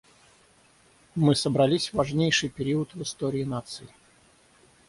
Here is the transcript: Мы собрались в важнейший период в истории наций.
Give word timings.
Мы 1.13 1.35
собрались 1.35 1.89
в 1.89 1.93
важнейший 1.93 2.49
период 2.49 2.95
в 2.95 3.03
истории 3.03 3.43
наций. 3.43 3.87